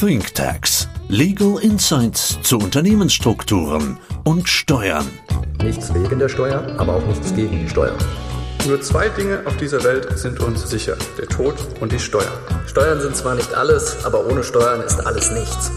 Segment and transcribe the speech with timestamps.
[0.00, 0.88] ThinkTax.
[1.08, 5.08] Legal Insights zu Unternehmensstrukturen und Steuern.
[5.60, 7.96] Nichts wegen der Steuer, aber auch nichts gegen die Steuer.
[8.68, 12.30] Nur zwei Dinge auf dieser Welt sind uns sicher, der Tod und die Steuern.
[12.68, 15.72] Steuern sind zwar nicht alles, aber ohne Steuern ist alles nichts.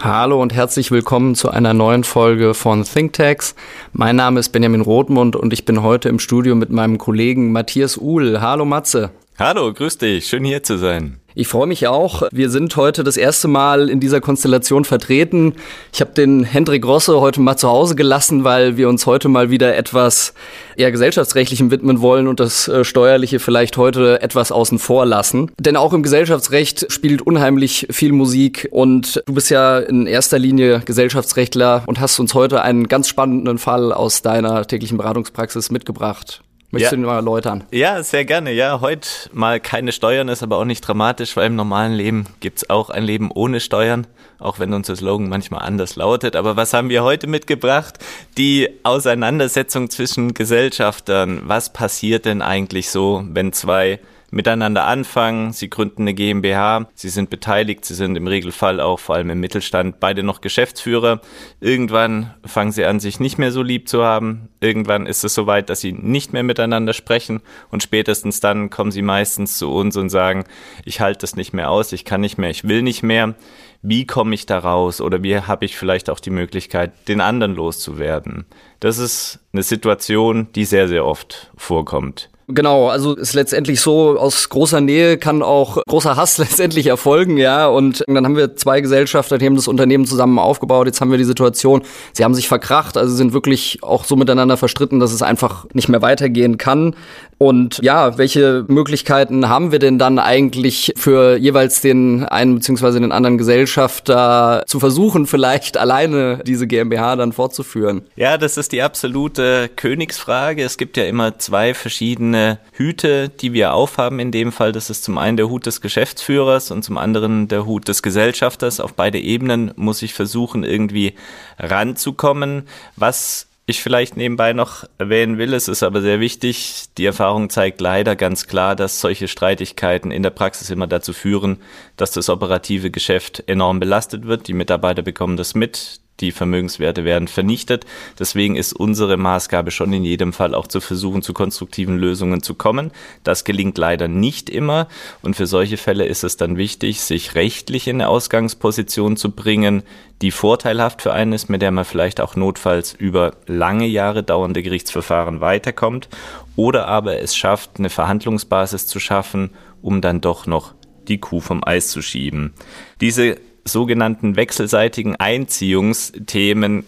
[0.00, 3.54] Hallo und herzlich willkommen zu einer neuen Folge von ThinkTax.
[3.92, 7.98] Mein Name ist Benjamin Rothmund und ich bin heute im Studio mit meinem Kollegen Matthias
[7.98, 8.40] Uhl.
[8.40, 9.10] Hallo Matze.
[9.38, 11.20] Hallo, grüß dich, schön hier zu sein.
[11.38, 12.24] Ich freue mich auch.
[12.32, 15.54] Wir sind heute das erste Mal in dieser Konstellation vertreten.
[15.92, 19.48] Ich habe den Hendrik Rosse heute mal zu Hause gelassen, weil wir uns heute mal
[19.48, 20.34] wieder etwas
[20.74, 25.52] eher gesellschaftsrechtlichem widmen wollen und das äh, Steuerliche vielleicht heute etwas außen vor lassen.
[25.60, 30.82] Denn auch im Gesellschaftsrecht spielt unheimlich viel Musik und du bist ja in erster Linie
[30.86, 36.42] Gesellschaftsrechtler und hast uns heute einen ganz spannenden Fall aus deiner täglichen Beratungspraxis mitgebracht.
[36.70, 36.98] Möchtest ja.
[36.98, 37.64] du mal erläutern?
[37.70, 38.52] Ja, sehr gerne.
[38.52, 42.68] Ja, heute mal keine Steuern ist aber auch nicht dramatisch, weil im normalen Leben gibt's
[42.68, 44.06] auch ein Leben ohne Steuern,
[44.38, 46.36] auch wenn unser Slogan manchmal anders lautet.
[46.36, 47.98] Aber was haben wir heute mitgebracht?
[48.36, 51.40] Die Auseinandersetzung zwischen Gesellschaftern.
[51.44, 53.98] Was passiert denn eigentlich so, wenn zwei
[54.30, 55.52] miteinander anfangen.
[55.52, 59.40] Sie gründen eine GmbH, sie sind beteiligt, sie sind im Regelfall auch vor allem im
[59.40, 61.20] Mittelstand beide noch Geschäftsführer.
[61.60, 64.48] Irgendwann fangen sie an, sich nicht mehr so lieb zu haben.
[64.60, 69.02] Irgendwann ist es soweit, dass sie nicht mehr miteinander sprechen und spätestens dann kommen sie
[69.02, 70.44] meistens zu uns und sagen,
[70.84, 73.34] ich halte das nicht mehr aus, ich kann nicht mehr, ich will nicht mehr.
[73.80, 77.54] Wie komme ich da raus oder wie habe ich vielleicht auch die Möglichkeit, den anderen
[77.54, 78.44] loszuwerden?
[78.80, 82.28] Das ist eine Situation, die sehr, sehr oft vorkommt.
[82.50, 87.66] Genau, also ist letztendlich so, aus großer Nähe kann auch großer Hass letztendlich erfolgen, ja.
[87.66, 90.86] Und dann haben wir zwei Gesellschafter, die haben das Unternehmen zusammen aufgebaut.
[90.86, 91.82] Jetzt haben wir die Situation,
[92.14, 95.90] sie haben sich verkracht, also sind wirklich auch so miteinander verstritten, dass es einfach nicht
[95.90, 96.96] mehr weitergehen kann.
[97.36, 103.12] Und ja, welche Möglichkeiten haben wir denn dann eigentlich für jeweils den einen beziehungsweise den
[103.12, 108.02] anderen Gesellschafter zu versuchen, vielleicht alleine diese GmbH dann fortzuführen?
[108.16, 110.62] Ja, das ist die absolute Königsfrage.
[110.64, 112.37] Es gibt ja immer zwei verschiedene
[112.72, 114.72] Hüte, die wir aufhaben in dem Fall.
[114.72, 118.80] Das ist zum einen der Hut des Geschäftsführers und zum anderen der Hut des Gesellschafters.
[118.80, 121.14] Auf beide Ebenen muss ich versuchen, irgendwie
[121.58, 122.68] ranzukommen.
[122.96, 127.82] Was ich vielleicht nebenbei noch erwähnen will, es ist aber sehr wichtig, die Erfahrung zeigt
[127.82, 131.58] leider ganz klar, dass solche Streitigkeiten in der Praxis immer dazu führen,
[131.98, 134.48] dass das operative Geschäft enorm belastet wird.
[134.48, 137.86] Die Mitarbeiter bekommen das mit, die Vermögenswerte werden vernichtet.
[138.18, 142.54] Deswegen ist unsere Maßgabe schon in jedem Fall auch zu versuchen, zu konstruktiven Lösungen zu
[142.54, 142.90] kommen.
[143.24, 144.88] Das gelingt leider nicht immer.
[145.22, 149.82] Und für solche Fälle ist es dann wichtig, sich rechtlich in eine Ausgangsposition zu bringen,
[150.22, 154.62] die vorteilhaft für einen ist, mit der man vielleicht auch notfalls über lange Jahre dauernde
[154.62, 156.08] Gerichtsverfahren weiterkommt
[156.56, 159.50] oder aber es schafft, eine Verhandlungsbasis zu schaffen,
[159.80, 160.74] um dann doch noch
[161.06, 162.52] die Kuh vom Eis zu schieben.
[163.00, 163.36] Diese
[163.68, 166.84] sogenannten wechselseitigen Einziehungsthemen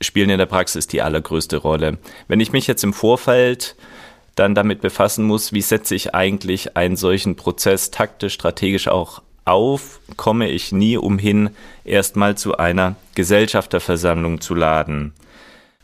[0.00, 1.98] spielen in der Praxis die allergrößte Rolle.
[2.28, 3.76] Wenn ich mich jetzt im Vorfeld
[4.34, 10.00] dann damit befassen muss, wie setze ich eigentlich einen solchen Prozess taktisch, strategisch auch auf,
[10.16, 11.50] komme ich nie umhin,
[11.84, 15.12] erstmal zu einer Gesellschafterversammlung zu laden.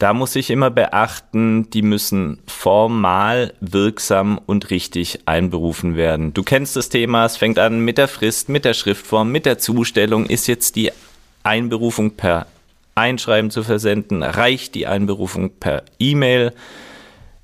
[0.00, 6.32] Da muss ich immer beachten, die müssen formal wirksam und richtig einberufen werden.
[6.32, 9.58] Du kennst das Thema, es fängt an mit der Frist, mit der Schriftform, mit der
[9.58, 10.24] Zustellung.
[10.24, 10.90] Ist jetzt die
[11.42, 12.46] Einberufung per
[12.94, 14.22] Einschreiben zu versenden?
[14.22, 16.54] Reicht die Einberufung per E-Mail?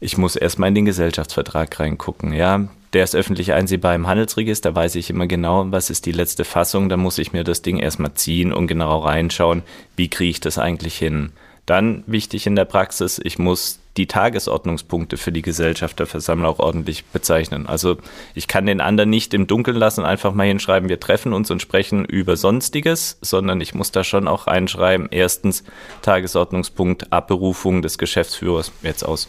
[0.01, 2.69] Ich muss erstmal in den Gesellschaftsvertrag reingucken, ja.
[2.95, 6.89] Der ist öffentlich einsehbar im Handelsregister, weiß ich immer genau, was ist die letzte Fassung.
[6.89, 9.63] Da muss ich mir das Ding erstmal ziehen und genau reinschauen,
[9.95, 11.33] wie kriege ich das eigentlich hin.
[11.67, 17.67] Dann wichtig in der Praxis, ich muss die Tagesordnungspunkte für die Gesellschafterversammlung auch ordentlich bezeichnen.
[17.67, 17.97] Also
[18.35, 21.63] ich kann den anderen nicht im Dunkeln lassen, einfach mal hinschreiben, wir treffen uns und
[21.63, 25.65] sprechen über Sonstiges, sondern ich muss da schon auch einschreiben, erstens
[26.03, 29.29] Tagesordnungspunkt Abberufung des Geschäftsführers jetzt aus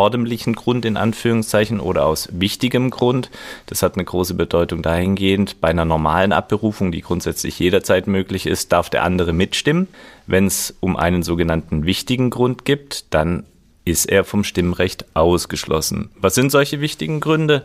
[0.00, 3.30] ordentlichen Grund in Anführungszeichen oder aus wichtigem Grund.
[3.66, 5.60] Das hat eine große Bedeutung dahingehend.
[5.60, 9.88] Bei einer normalen Abberufung, die grundsätzlich jederzeit möglich ist, darf der andere mitstimmen.
[10.26, 13.44] Wenn es um einen sogenannten wichtigen Grund gibt, dann
[13.84, 16.10] ist er vom Stimmrecht ausgeschlossen.
[16.16, 17.64] Was sind solche wichtigen Gründe?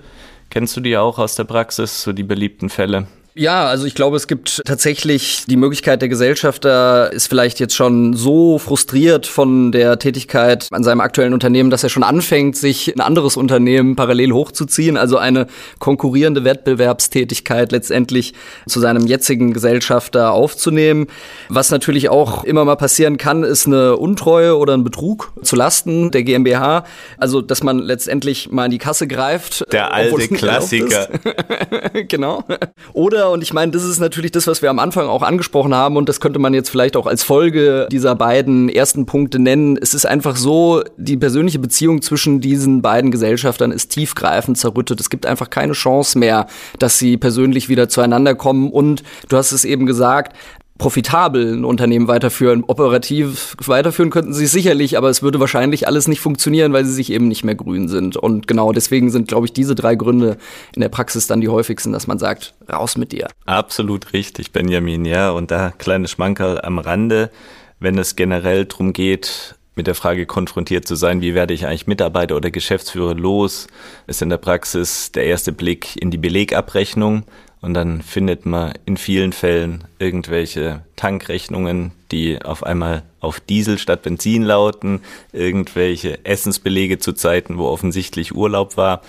[0.50, 3.08] Kennst du die auch aus der Praxis, so die beliebten Fälle?
[3.38, 8.14] Ja, also ich glaube, es gibt tatsächlich die Möglichkeit, der Gesellschafter ist vielleicht jetzt schon
[8.14, 13.02] so frustriert von der Tätigkeit an seinem aktuellen Unternehmen, dass er schon anfängt, sich ein
[13.02, 15.48] anderes Unternehmen parallel hochzuziehen, also eine
[15.80, 18.34] konkurrierende Wettbewerbstätigkeit letztendlich
[18.68, 21.08] zu seinem jetzigen Gesellschafter aufzunehmen.
[21.50, 26.10] Was natürlich auch immer mal passieren kann, ist eine Untreue oder ein Betrug zu Lasten
[26.10, 26.86] der GmbH.
[27.18, 29.66] Also, dass man letztendlich mal in die Kasse greift.
[29.74, 31.10] Der alte Klassiker.
[32.08, 32.46] genau.
[32.94, 35.74] Oder Oder, und ich meine, das ist natürlich das, was wir am Anfang auch angesprochen
[35.74, 39.78] haben, und das könnte man jetzt vielleicht auch als Folge dieser beiden ersten Punkte nennen.
[39.82, 45.00] Es ist einfach so, die persönliche Beziehung zwischen diesen beiden Gesellschaftern ist tiefgreifend zerrüttet.
[45.00, 46.46] Es gibt einfach keine Chance mehr,
[46.78, 48.70] dass sie persönlich wieder zueinander kommen.
[48.70, 50.36] Und du hast es eben gesagt,
[50.78, 52.64] profitabel ein Unternehmen weiterführen.
[52.68, 57.12] Operativ weiterführen könnten sie sicherlich, aber es würde wahrscheinlich alles nicht funktionieren, weil sie sich
[57.12, 58.18] eben nicht mehr grün sind.
[58.18, 60.38] Und genau deswegen sind, glaube ich, diese drei Gründe
[60.76, 63.28] in der Praxis dann die häufigsten, dass man sagt, raus mit dir.
[63.46, 65.32] Absolut richtig, Benjamin, ja.
[65.32, 67.32] Und da kleine Schmankerl am Rande,
[67.80, 71.88] wenn es generell darum geht, mit der Frage konfrontiert zu sein, wie werde ich eigentlich
[71.88, 73.68] Mitarbeiter oder Geschäftsführer los,
[74.08, 77.24] ist in der Praxis der erste Blick in die Belegabrechnung.
[77.62, 84.04] Und dann findet man in vielen Fällen irgendwelche Tankrechnungen, die auf einmal auf Diesel statt
[84.04, 85.02] Benzin lauten,
[85.34, 89.02] irgendwelche Essensbelege zu Zeiten, wo offensichtlich Urlaub war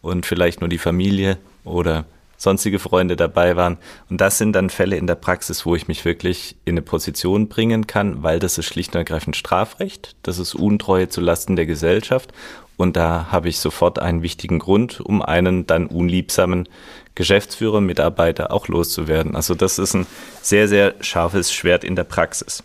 [0.00, 2.04] und vielleicht nur die Familie oder
[2.36, 3.78] sonstige Freunde dabei waren.
[4.08, 7.48] Und das sind dann Fälle in der Praxis, wo ich mich wirklich in eine Position
[7.48, 11.66] bringen kann, weil das ist schlicht und ergreifend Strafrecht, das ist Untreue zu Lasten der
[11.66, 12.32] Gesellschaft.
[12.76, 16.68] Und da habe ich sofort einen wichtigen Grund, um einen dann unliebsamen
[17.14, 19.36] Geschäftsführer, Mitarbeiter auch loszuwerden.
[19.36, 20.06] Also das ist ein
[20.42, 22.62] sehr, sehr scharfes Schwert in der Praxis.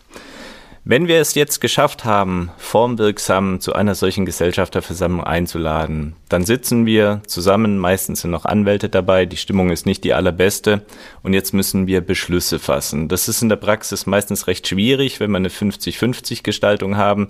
[0.86, 7.22] Wenn wir es jetzt geschafft haben, formwirksam zu einer solchen Gesellschafterversammlung einzuladen, dann sitzen wir
[7.28, 10.84] zusammen, meistens sind noch Anwälte dabei, die Stimmung ist nicht die allerbeste
[11.22, 13.08] und jetzt müssen wir Beschlüsse fassen.
[13.08, 17.28] Das ist in der Praxis meistens recht schwierig, wenn wir eine 50-50 Gestaltung haben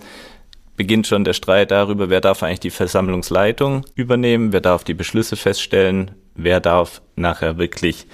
[0.79, 5.35] beginnt schon der Streit darüber, wer darf eigentlich die Versammlungsleitung übernehmen, wer darf die Beschlüsse
[5.35, 6.11] feststellen,
[6.43, 8.07] wer darf nachher wirklich,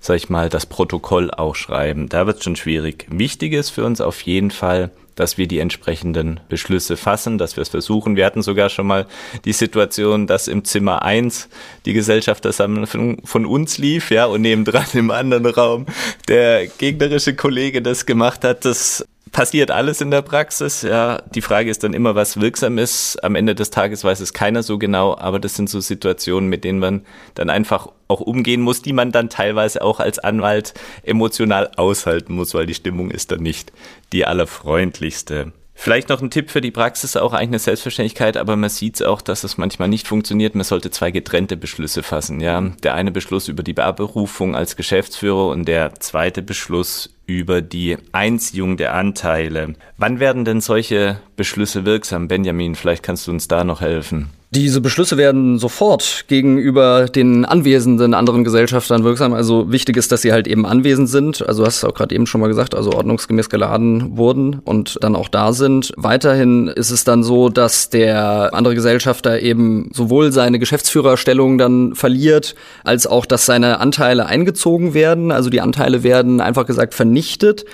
[0.00, 2.08] sag ich mal, das Protokoll auch schreiben.
[2.08, 3.06] Da wird es schon schwierig.
[3.10, 7.62] Wichtig ist für uns auf jeden Fall, dass wir die entsprechenden Beschlüsse fassen, dass wir
[7.62, 8.16] es versuchen.
[8.16, 9.06] Wir hatten sogar schon mal
[9.44, 11.48] die Situation, dass im Zimmer eins
[11.84, 15.86] die Gesellschaftersammlung von uns lief, ja, und nebendran im anderen Raum
[16.28, 18.64] der gegnerische Kollege das gemacht hat.
[18.64, 20.82] Das passiert alles in der Praxis.
[20.82, 23.22] Ja, die Frage ist dann immer, was wirksam ist.
[23.24, 26.64] Am Ende des Tages weiß es keiner so genau, aber das sind so Situationen, mit
[26.64, 31.70] denen man dann einfach auch umgehen muss, die man dann teilweise auch als Anwalt emotional
[31.76, 33.72] aushalten muss, weil die Stimmung ist dann nicht
[34.12, 35.52] die allerfreundlichste.
[35.74, 39.02] Vielleicht noch ein Tipp für die Praxis, auch eigentlich eine Selbstverständlichkeit, aber man sieht es
[39.02, 40.54] auch, dass es manchmal nicht funktioniert.
[40.54, 42.40] Man sollte zwei getrennte Beschlüsse fassen.
[42.40, 47.96] Ja, der eine Beschluss über die Beaberufung als Geschäftsführer und der zweite Beschluss über die
[48.12, 49.74] Einziehung der Anteile.
[49.96, 52.28] Wann werden denn solche Beschlüsse wirksam?
[52.28, 54.30] Benjamin, vielleicht kannst du uns da noch helfen.
[54.54, 59.32] Diese Beschlüsse werden sofort gegenüber den anwesenden anderen Gesellschaftern wirksam.
[59.32, 61.48] Also wichtig ist, dass sie halt eben anwesend sind.
[61.48, 64.98] Also du hast es auch gerade eben schon mal gesagt, also ordnungsgemäß geladen wurden und
[65.00, 65.94] dann auch da sind.
[65.96, 72.54] Weiterhin ist es dann so, dass der andere Gesellschafter eben sowohl seine Geschäftsführerstellung dann verliert,
[72.84, 75.32] als auch, dass seine Anteile eingezogen werden.
[75.32, 77.64] Also die Anteile werden einfach gesagt vernichtet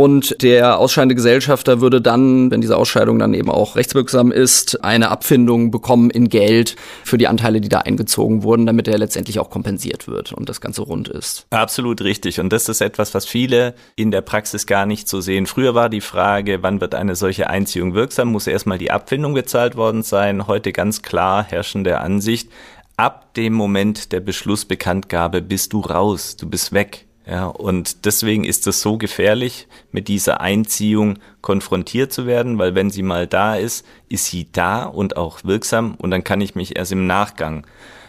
[0.00, 5.10] und der ausscheidende Gesellschafter würde dann, wenn diese Ausscheidung dann eben auch rechtswirksam ist, eine
[5.10, 9.50] Abfindung bekommen in Geld für die Anteile, die da eingezogen wurden, damit er letztendlich auch
[9.50, 11.46] kompensiert wird und das Ganze rund ist.
[11.50, 12.40] Absolut richtig.
[12.40, 15.46] Und das ist etwas, was viele in der Praxis gar nicht so sehen.
[15.46, 18.28] Früher war die Frage, wann wird eine solche Einziehung wirksam?
[18.28, 20.46] Muss erstmal die Abfindung gezahlt worden sein?
[20.46, 22.50] Heute ganz klar herrschende Ansicht.
[22.96, 27.07] Ab dem Moment der Beschlussbekanntgabe bist du raus, du bist weg.
[27.28, 32.88] Ja, und deswegen ist es so gefährlich, mit dieser Einziehung konfrontiert zu werden, weil wenn
[32.88, 36.76] sie mal da ist, ist sie da und auch wirksam und dann kann ich mich
[36.76, 37.66] erst im Nachgang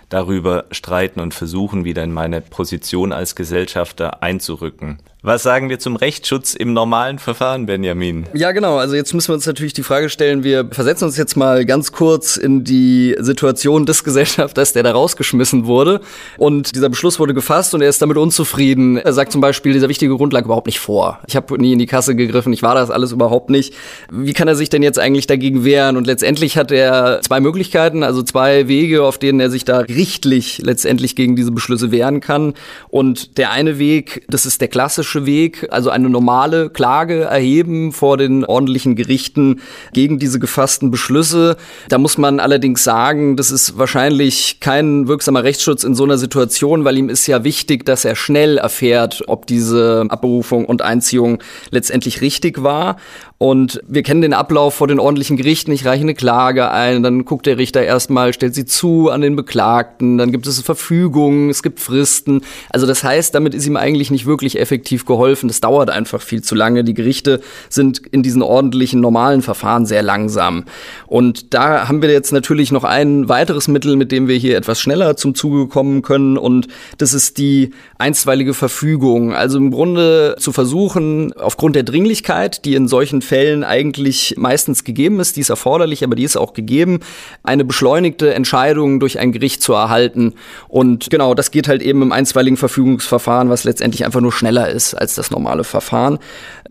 [0.08, 5.00] darüber streiten und versuchen, wieder in meine Position als Gesellschafter einzurücken.
[5.22, 8.26] Was sagen wir zum Rechtsschutz im normalen Verfahren, Benjamin?
[8.34, 8.78] Ja, genau.
[8.78, 11.92] Also jetzt müssen wir uns natürlich die Frage stellen, wir versetzen uns jetzt mal ganz
[11.92, 16.00] kurz in die Situation des Gesellschafters, der da rausgeschmissen wurde.
[16.38, 18.96] Und dieser Beschluss wurde gefasst und er ist damit unzufrieden.
[18.96, 21.20] Er sagt zum Beispiel, dieser wichtige Grundlage überhaupt nicht vor.
[21.28, 23.74] Ich habe nie in die Kasse gegriffen, ich war das alles überhaupt nicht.
[24.10, 25.98] Wie kann er sich denn jetzt eigentlich dagegen wehren?
[25.98, 30.60] Und letztendlich hat er zwei Möglichkeiten, also zwei Wege, auf denen er sich da richtlich
[30.60, 32.54] letztendlich gegen diese Beschlüsse wehren kann.
[32.88, 37.92] Und der eine Weg, das ist der klassische klassische Weg, also eine normale Klage erheben
[37.92, 39.62] vor den ordentlichen Gerichten
[39.92, 41.58] gegen diese gefassten Beschlüsse.
[41.90, 46.86] Da muss man allerdings sagen, das ist wahrscheinlich kein wirksamer Rechtsschutz in so einer Situation,
[46.86, 52.22] weil ihm ist ja wichtig, dass er schnell erfährt, ob diese Abberufung und Einziehung letztendlich
[52.22, 52.98] richtig war.
[53.42, 55.72] Und wir kennen den Ablauf vor den ordentlichen Gerichten.
[55.72, 59.38] Ich reiche eine Klage ein, dann guckt der Richter erstmal, stellt sie zu an den
[59.38, 62.42] Beklagten, dann gibt es Verfügungen, es gibt Fristen.
[62.70, 65.48] Also das heißt, damit ist ihm eigentlich nicht wirklich effektiv geholfen.
[65.48, 66.84] Das dauert einfach viel zu lange.
[66.84, 70.66] Die Gerichte sind in diesen ordentlichen, normalen Verfahren sehr langsam.
[71.08, 74.82] Und da haben wir jetzt natürlich noch ein weiteres Mittel, mit dem wir hier etwas
[74.82, 76.38] schneller zum Zuge kommen können.
[76.38, 76.68] Und
[76.98, 79.34] das ist die einstweilige Verfügung.
[79.34, 85.20] Also im Grunde zu versuchen, aufgrund der Dringlichkeit, die in solchen Fällen eigentlich meistens gegeben
[85.20, 87.02] ist, die ist erforderlich, aber die ist auch gegeben,
[87.44, 90.34] eine beschleunigte Entscheidung durch ein Gericht zu erhalten.
[90.68, 94.96] Und genau, das geht halt eben im einstweiligen Verfügungsverfahren, was letztendlich einfach nur schneller ist
[94.96, 96.18] als das normale Verfahren.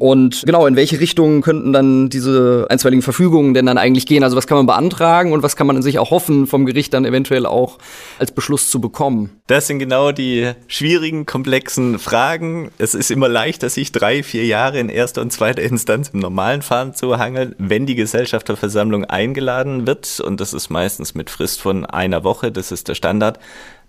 [0.00, 4.24] Und genau, in welche Richtungen könnten dann diese einstweiligen Verfügungen denn dann eigentlich gehen?
[4.24, 7.04] Also was kann man beantragen und was kann man sich auch hoffen, vom Gericht dann
[7.04, 7.78] eventuell auch
[8.18, 9.30] als Beschluss zu bekommen?
[9.46, 12.70] Das sind genau die schwierigen, komplexen Fragen.
[12.78, 16.47] Es ist immer leichter, sich drei, vier Jahre in erster und zweiter Instanz im normalen
[16.62, 20.20] Fahren zu hangeln, wenn die Gesellschafterversammlung eingeladen wird.
[20.20, 22.50] Und das ist meistens mit Frist von einer Woche.
[22.50, 23.38] Das ist der Standard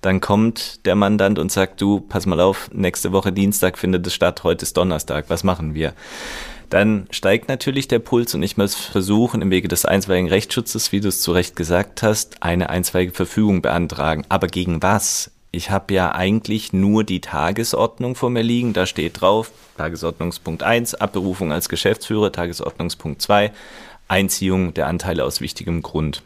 [0.01, 4.13] dann kommt der Mandant und sagt, du, pass mal auf, nächste Woche Dienstag findet es
[4.13, 5.93] statt, heute ist Donnerstag, was machen wir?
[6.69, 10.99] Dann steigt natürlich der Puls und ich muss versuchen, im Wege des einstweiligen Rechtsschutzes, wie
[10.99, 14.23] du es zu Recht gesagt hast, eine einstweilige Verfügung beantragen.
[14.29, 15.31] Aber gegen was?
[15.51, 18.73] Ich habe ja eigentlich nur die Tagesordnung vor mir liegen.
[18.73, 23.51] Da steht drauf, Tagesordnungspunkt 1, Abberufung als Geschäftsführer, Tagesordnungspunkt 2,
[24.07, 26.21] Einziehung der Anteile aus wichtigem Grund.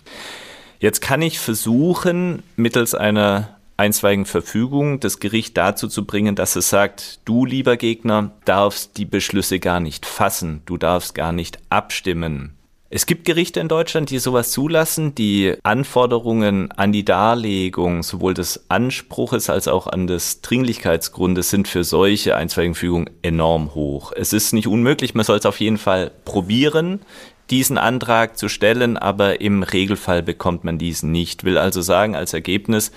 [0.80, 6.70] Jetzt kann ich versuchen, mittels einer einstweiligen Verfügung das Gericht dazu zu bringen, dass es
[6.70, 12.58] sagt, du lieber Gegner darfst die Beschlüsse gar nicht fassen, du darfst gar nicht abstimmen.
[12.96, 15.16] Es gibt Gerichte in Deutschland, die sowas zulassen.
[15.16, 21.84] Die Anforderungen an die Darlegung sowohl des Anspruches als auch an des Dringlichkeitsgrundes sind für
[21.84, 24.12] solche einstweiligen Fügungen enorm hoch.
[24.16, 27.00] Es ist nicht unmöglich, man soll es auf jeden Fall probieren
[27.50, 31.44] diesen Antrag zu stellen, aber im Regelfall bekommt man diesen nicht.
[31.46, 32.92] Will also sagen, als Ergebnis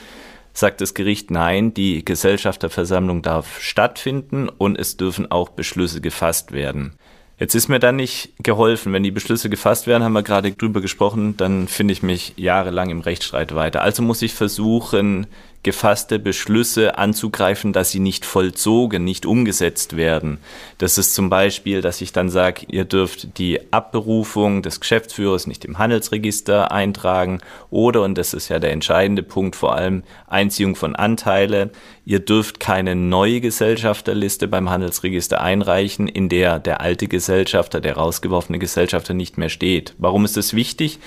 [0.53, 6.93] sagt das Gericht nein, die Gesellschafterversammlung darf stattfinden und es dürfen auch Beschlüsse gefasst werden.
[7.39, 8.93] Jetzt ist mir dann nicht geholfen.
[8.93, 12.89] Wenn die Beschlüsse gefasst werden, haben wir gerade drüber gesprochen, dann finde ich mich jahrelang
[12.89, 13.83] im Rechtsstreit weiter.
[13.83, 15.27] Also muss ich versuchen,
[15.67, 20.39] gefasste Beschlüsse anzugreifen, dass sie nicht vollzogen, nicht umgesetzt werden.
[20.79, 25.65] Das ist zum Beispiel, dass ich dann sage, ihr dürft die Abberufung des Geschäftsführers nicht
[25.65, 30.95] im Handelsregister eintragen oder, und das ist ja der entscheidende Punkt, vor allem Einziehung von
[30.95, 31.71] Anteile,
[32.05, 38.61] ihr dürft keine neue Gesellschafterliste beim Handelsregister einreichen, in der der alte Gesellschafter, der rausgeworfene
[38.61, 39.97] Gesellschafter nicht mehr steht.
[39.99, 41.01] Warum ist das wichtig?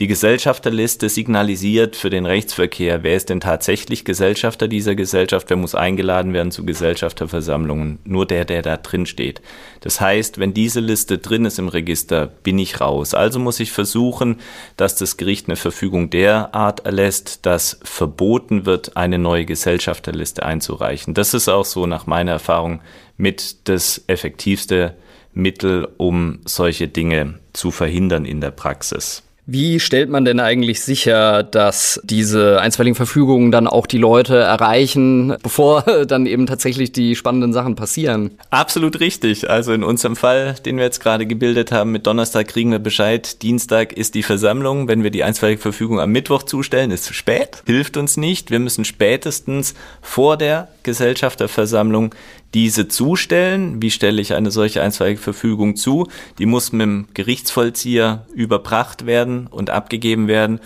[0.00, 5.74] Die Gesellschafterliste signalisiert für den Rechtsverkehr, wer ist denn tatsächlich Gesellschafter dieser Gesellschaft, wer muss
[5.74, 7.98] eingeladen werden zu Gesellschafterversammlungen.
[8.04, 9.42] Nur der, der da drin steht.
[9.80, 13.12] Das heißt, wenn diese Liste drin ist im Register, bin ich raus.
[13.12, 14.36] Also muss ich versuchen,
[14.76, 21.12] dass das Gericht eine Verfügung derart erlässt, dass verboten wird, eine neue Gesellschafterliste einzureichen.
[21.12, 22.82] Das ist auch so nach meiner Erfahrung
[23.16, 24.94] mit das effektivste
[25.34, 29.24] Mittel, um solche Dinge zu verhindern in der Praxis.
[29.50, 35.34] Wie stellt man denn eigentlich sicher, dass diese einstweiligen Verfügungen dann auch die Leute erreichen,
[35.42, 38.32] bevor dann eben tatsächlich die spannenden Sachen passieren?
[38.50, 39.48] Absolut richtig.
[39.48, 43.40] Also in unserem Fall, den wir jetzt gerade gebildet haben, mit Donnerstag kriegen wir Bescheid,
[43.40, 44.86] Dienstag ist die Versammlung.
[44.86, 48.50] Wenn wir die einstweilige Verfügung am Mittwoch zustellen, ist zu spät, hilft uns nicht.
[48.50, 52.14] Wir müssen spätestens vor der Gesellschafterversammlung
[52.54, 53.82] diese zustellen.
[53.82, 56.08] Wie stelle ich eine solche einstweilige Verfügung zu?
[56.38, 60.60] Die muss mit dem Gerichtsvollzieher überbracht werden und abgegeben werden.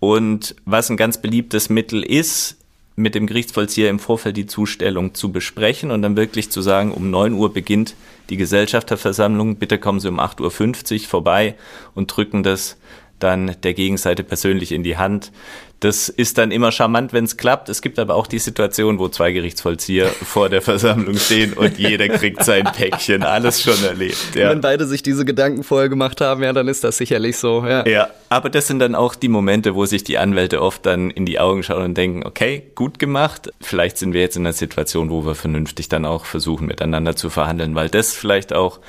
[0.00, 2.56] Und was ein ganz beliebtes Mittel ist,
[2.98, 7.10] mit dem Gerichtsvollzieher im Vorfeld die Zustellung zu besprechen und dann wirklich zu sagen, um
[7.10, 7.94] 9 Uhr beginnt
[8.28, 11.54] die Gesellschafterversammlung, bitte kommen Sie um 8.50 Uhr vorbei
[11.94, 12.76] und drücken das
[13.20, 15.32] dann der Gegenseite persönlich in die Hand.
[15.80, 17.68] Das ist dann immer charmant, wenn es klappt.
[17.68, 22.08] Es gibt aber auch die Situation, wo zwei Gerichtsvollzieher vor der Versammlung stehen und jeder
[22.08, 23.22] kriegt sein Päckchen.
[23.22, 24.34] Alles schon erlebt.
[24.34, 24.50] Ja.
[24.50, 27.64] Wenn beide sich diese Gedanken vorher gemacht haben, ja, dann ist das sicherlich so.
[27.64, 27.86] Ja.
[27.86, 31.26] ja, aber das sind dann auch die Momente, wo sich die Anwälte oft dann in
[31.26, 33.52] die Augen schauen und denken, okay, gut gemacht.
[33.60, 37.30] Vielleicht sind wir jetzt in einer Situation, wo wir vernünftig dann auch versuchen, miteinander zu
[37.30, 38.80] verhandeln, weil das vielleicht auch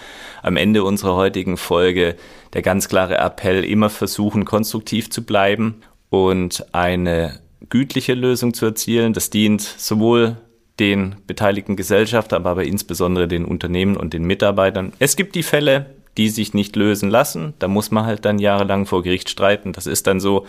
[0.41, 2.15] am Ende unserer heutigen Folge
[2.53, 7.39] der ganz klare Appell, immer versuchen, konstruktiv zu bleiben und eine
[7.69, 9.13] gütliche Lösung zu erzielen.
[9.13, 10.37] Das dient sowohl
[10.79, 14.93] den beteiligten Gesellschaften, aber, aber insbesondere den Unternehmen und den Mitarbeitern.
[14.99, 15.87] Es gibt die Fälle,
[16.17, 17.53] die sich nicht lösen lassen.
[17.59, 19.73] Da muss man halt dann jahrelang vor Gericht streiten.
[19.73, 20.45] Das ist dann so.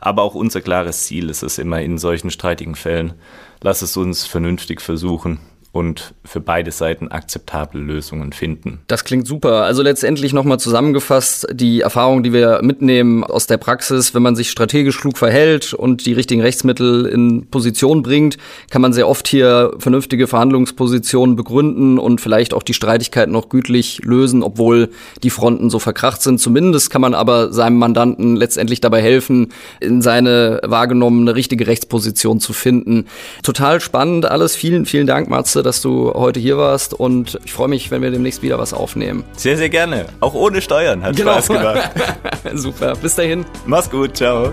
[0.00, 3.14] Aber auch unser klares Ziel ist es immer in solchen streitigen Fällen.
[3.62, 5.38] Lass es uns vernünftig versuchen
[5.74, 8.78] und für beide Seiten akzeptable Lösungen finden.
[8.86, 9.64] Das klingt super.
[9.64, 14.52] Also letztendlich nochmal zusammengefasst, die Erfahrung, die wir mitnehmen aus der Praxis, wenn man sich
[14.52, 18.36] strategisch klug verhält und die richtigen Rechtsmittel in Position bringt,
[18.70, 24.00] kann man sehr oft hier vernünftige Verhandlungspositionen begründen und vielleicht auch die Streitigkeiten noch gütlich
[24.04, 24.90] lösen, obwohl
[25.24, 26.38] die Fronten so verkracht sind.
[26.38, 29.48] Zumindest kann man aber seinem Mandanten letztendlich dabei helfen,
[29.80, 33.06] in seine wahrgenommene richtige Rechtsposition zu finden.
[33.42, 34.54] Total spannend alles.
[34.54, 38.10] Vielen, vielen Dank, Matze, dass du heute hier warst und ich freue mich, wenn wir
[38.10, 39.24] demnächst wieder was aufnehmen.
[39.36, 40.06] Sehr, sehr gerne.
[40.20, 41.02] Auch ohne Steuern.
[41.02, 41.32] Hat genau.
[41.32, 41.90] Spaß gemacht.
[42.54, 42.94] Super.
[42.96, 43.44] Bis dahin.
[43.66, 44.16] Mach's gut.
[44.16, 44.52] Ciao.